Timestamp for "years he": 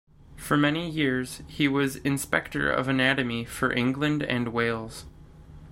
0.89-1.67